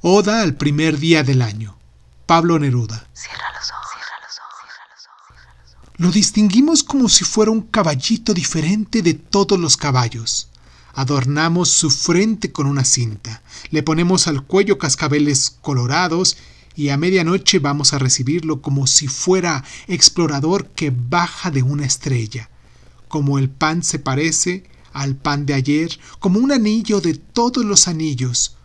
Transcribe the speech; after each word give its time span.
Oda 0.00 0.42
al 0.42 0.54
primer 0.54 0.96
día 1.00 1.24
del 1.24 1.42
año. 1.42 1.76
Pablo 2.24 2.60
Neruda. 2.60 3.08
Cierra 3.12 3.46
los 3.58 3.68
ojos, 3.72 3.90
cierra 3.90 4.16
los 4.22 4.38
ojos, 4.38 4.54
cierra 4.62 4.86
los 4.94 5.06
ojos, 5.08 5.36
cierra 5.36 5.64
los 5.64 5.76
ojos. 5.76 5.94
Lo 5.96 6.10
distinguimos 6.12 6.84
como 6.84 7.08
si 7.08 7.24
fuera 7.24 7.50
un 7.50 7.62
caballito 7.62 8.32
diferente 8.32 9.02
de 9.02 9.14
todos 9.14 9.58
los 9.58 9.76
caballos. 9.76 10.50
Adornamos 10.94 11.70
su 11.70 11.90
frente 11.90 12.52
con 12.52 12.68
una 12.68 12.84
cinta, 12.84 13.42
le 13.70 13.82
ponemos 13.82 14.28
al 14.28 14.44
cuello 14.44 14.78
cascabeles 14.78 15.58
colorados 15.60 16.36
y 16.76 16.90
a 16.90 16.96
medianoche 16.96 17.58
vamos 17.58 17.92
a 17.92 17.98
recibirlo 17.98 18.62
como 18.62 18.86
si 18.86 19.08
fuera 19.08 19.64
explorador 19.88 20.68
que 20.68 20.92
baja 20.94 21.50
de 21.50 21.64
una 21.64 21.84
estrella. 21.84 22.50
Como 23.08 23.36
el 23.36 23.50
pan 23.50 23.82
se 23.82 23.98
parece 23.98 24.62
al 24.92 25.16
pan 25.16 25.44
de 25.44 25.54
ayer, 25.54 25.98
como 26.20 26.38
un 26.38 26.52
anillo 26.52 27.00
de 27.00 27.14
todos 27.14 27.64
los 27.64 27.88
anillos. 27.88 28.57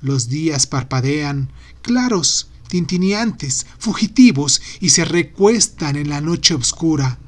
Los 0.00 0.28
días 0.28 0.66
parpadean, 0.66 1.50
claros, 1.82 2.48
tintineantes, 2.68 3.66
fugitivos, 3.78 4.62
y 4.80 4.90
se 4.90 5.04
recuestan 5.04 5.96
en 5.96 6.08
la 6.08 6.20
noche 6.20 6.54
oscura. 6.54 7.18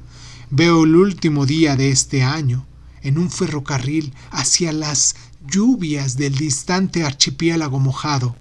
Veo 0.49 0.83
el 0.85 0.95
último 0.95 1.45
día 1.45 1.75
de 1.75 1.91
este 1.91 2.23
año, 2.23 2.65
en 3.01 3.17
un 3.17 3.29
ferrocarril 3.29 4.13
hacia 4.29 4.71
las 4.71 5.15
lluvias 5.45 6.17
del 6.17 6.35
distante 6.35 7.03
archipiélago 7.03 7.79
mojado, 7.79 8.35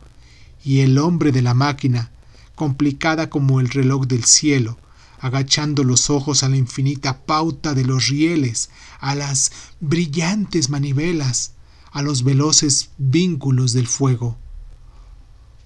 y 0.62 0.80
el 0.80 0.98
hombre 0.98 1.32
de 1.32 1.42
la 1.42 1.54
máquina, 1.54 2.10
complicada 2.54 3.30
como 3.30 3.60
el 3.60 3.70
reloj 3.70 4.06
del 4.06 4.24
cielo, 4.24 4.78
agachando 5.18 5.84
los 5.84 6.10
ojos 6.10 6.42
a 6.42 6.48
la 6.48 6.56
infinita 6.56 7.24
pauta 7.24 7.74
de 7.74 7.84
los 7.84 8.09
rieles, 8.09 8.70
a 9.01 9.15
las 9.15 9.51
brillantes 9.80 10.68
manivelas, 10.68 11.52
a 11.92 12.02
los 12.02 12.24
veloces 12.24 12.90
vínculos 12.98 13.72
del 13.72 13.86
fuego. 13.86 14.38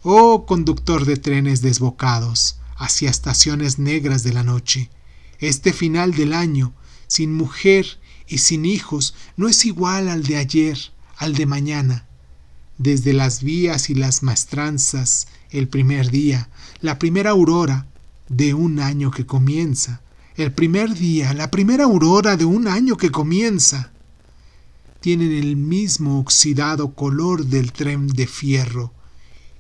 Oh 0.03 0.47
conductor 0.47 1.05
de 1.05 1.17
trenes 1.17 1.63
desbocados 1.63 2.59
hacia 2.77 3.11
estaciones 3.11 3.79
negras 3.79 4.23
de 4.23 4.33
la 4.33 4.43
noche, 4.43 4.91
este 5.39 5.73
final 5.73 6.15
del 6.15 6.33
año, 6.33 6.73
sin 7.07 7.35
mujer 7.35 7.87
y 8.27 8.39
sin 8.39 8.65
hijos, 8.65 9.15
no 9.37 9.49
es 9.49 9.65
igual 9.65 10.09
al 10.09 10.23
de 10.25 10.37
ayer, 10.37 10.79
al 11.17 11.35
de 11.35 11.47
mañana. 11.47 12.07
Desde 12.79 13.13
las 13.13 13.43
vías 13.43 13.91
y 13.91 13.95
las 13.95 14.23
maestranzas, 14.23 15.29
el 15.51 15.69
primer 15.69 16.11
día, 16.11 16.49
la 16.81 16.99
primera 16.99 17.31
aurora 17.31 17.87
de 18.29 18.55
un 18.55 18.81
año 18.81 19.11
que 19.11 19.27
comienza, 19.27 20.03
el 20.37 20.53
primer 20.53 20.95
día, 20.95 21.33
la 21.33 21.51
primera 21.51 21.85
aurora 21.85 22.37
de 22.37 22.45
un 22.45 22.67
año 22.67 22.97
que 22.97 23.11
comienza, 23.11 23.93
tienen 25.05 25.33
el 25.33 25.57
mismo 25.57 26.19
oxidado 26.19 26.95
color 26.95 27.45
del 27.45 27.73
tren 27.73 28.07
de 28.07 28.27
fierro, 28.27 28.91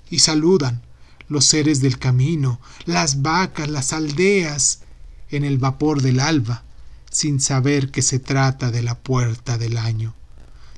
y 0.09 0.21
saludan 0.21 0.81
los 1.29 1.45
seres 1.45 1.83
del 1.83 1.99
camino, 1.99 2.63
las 2.87 3.21
vacas, 3.21 3.69
las 3.69 3.93
aldeas, 3.93 4.81
en 5.29 5.45
el 5.45 5.59
vapor 5.59 6.01
del 6.01 6.21
alba, 6.21 6.65
sin 7.11 7.43
saber 7.43 7.91
que 7.91 8.01
se 8.01 8.19
trata 8.19 8.71
de 8.71 8.81
la 8.81 8.95
puerta 8.99 9.59
del 9.59 9.77
año, 9.77 10.15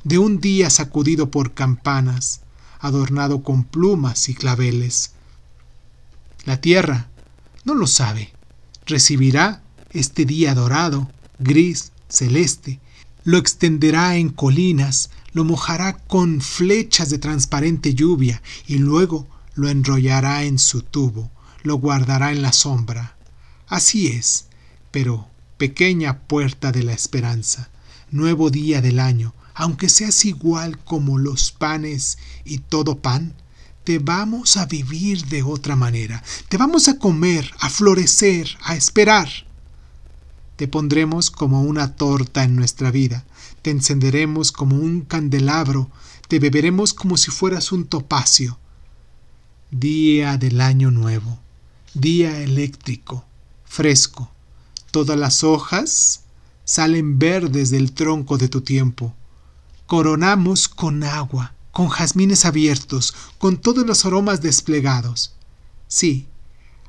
de 0.03 0.19
un 0.19 0.41
día 0.41 0.69
sacudido 0.69 1.31
por 1.31 1.55
campanas, 1.55 2.41
adornado 2.81 3.45
con 3.45 3.63
plumas 3.63 4.29
y 4.29 4.35
claveles. 4.35 5.13
La 6.45 6.61
tierra 6.61 7.07
no 7.65 7.77
lo 7.77 7.87
sabe. 7.87 8.33
Recibirá 8.85 9.63
este 9.91 10.25
día 10.25 10.57
dorado, 10.57 11.09
gris, 11.39 11.93
celeste, 12.09 12.81
lo 13.27 13.39
extenderá 13.39 14.17
en 14.17 14.29
colinas, 14.29 15.11
lo 15.33 15.43
mojará 15.43 15.99
con 15.99 16.41
flechas 16.41 17.11
de 17.11 17.19
transparente 17.19 17.93
lluvia 17.93 18.41
y 18.69 18.79
luego 18.79 19.27
lo 19.57 19.69
enrollará 19.69 20.45
en 20.45 20.61
su 20.61 20.83
tubo, 20.83 21.33
lo 21.65 21.75
guardará 21.75 22.31
en 22.31 22.41
la 22.41 22.53
sombra. 22.53 23.17
Así 23.67 24.07
es, 24.07 24.47
pero 24.93 25.29
pequeña 25.59 26.21
puerta 26.21 26.71
de 26.71 26.85
la 26.85 26.93
esperanza, 26.93 27.69
nuevo 28.13 28.51
día 28.51 28.81
del 28.81 29.01
año, 29.01 29.35
aunque 29.55 29.89
seas 29.89 30.25
igual 30.25 30.79
como 30.79 31.19
los 31.19 31.51
panes 31.51 32.19
y 32.45 32.59
todo 32.59 32.99
pan, 32.99 33.35
te 33.83 33.99
vamos 33.99 34.57
a 34.57 34.67
vivir 34.67 35.27
de 35.27 35.43
otra 35.43 35.75
manera, 35.75 36.23
te 36.49 36.59
vamos 36.59 36.87
a 36.87 36.97
comer, 36.97 37.51
a 37.59 37.71
florecer, 37.71 38.57
a 38.63 38.77
esperar. 38.77 39.46
Te 40.57 40.69
pondremos 40.69 41.31
como 41.31 41.63
una 41.63 41.97
torta 41.97 42.43
en 42.43 42.57
nuestra 42.57 42.91
vida, 42.91 43.25
te 43.63 43.71
encenderemos 43.71 44.53
como 44.53 44.77
un 44.77 45.03
candelabro, 45.03 45.91
te 46.29 46.39
beberemos 46.39 46.95
como 46.95 47.17
si 47.17 47.31
fueras 47.31 47.73
un 47.73 47.87
topacio. 47.87 48.59
Día 49.71 50.39
del 50.39 50.61
año 50.61 50.91
nuevo, 50.91 51.39
día 51.93 52.41
eléctrico, 52.41 53.25
fresco, 53.65 54.31
todas 54.91 55.19
las 55.19 55.45
hojas 55.45 56.23
salen 56.65 57.19
verdes 57.19 57.71
del 57.71 57.93
tronco 57.93 58.39
de 58.39 58.49
tu 58.49 58.61
tiempo. 58.63 59.15
Coronamos 59.87 60.69
con 60.69 61.05
agua, 61.05 61.55
con 61.71 61.89
jazmines 61.89 62.45
abiertos, 62.45 63.15
con 63.39 63.59
todos 63.59 63.87
los 63.87 64.05
aromas 64.07 64.41
desplegados. 64.41 65.35
Sí, 65.87 66.27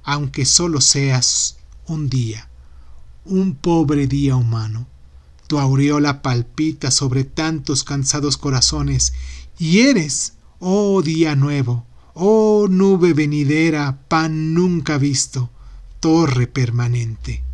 aunque 0.03 0.45
solo 0.45 0.79
seas 0.79 1.57
un 1.85 2.09
día, 2.09 2.46
un 3.29 3.55
pobre 3.55 4.07
día 4.07 4.35
humano, 4.35 4.87
tu 5.47 5.59
aureola 5.59 6.21
palpita 6.21 6.91
sobre 6.91 7.23
tantos 7.23 7.83
cansados 7.83 8.37
corazones, 8.37 9.13
y 9.59 9.79
eres, 9.79 10.33
oh 10.59 11.01
día 11.01 11.35
nuevo, 11.35 11.85
oh 12.13 12.67
nube 12.69 13.13
venidera, 13.13 13.99
pan 14.07 14.53
nunca 14.53 14.97
visto, 14.97 15.49
torre 15.99 16.47
permanente. 16.47 17.46